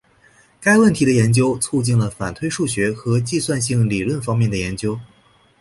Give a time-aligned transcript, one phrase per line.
[0.59, 4.99] 该问题的研究促进了反推数学和计算性理论方面的研究。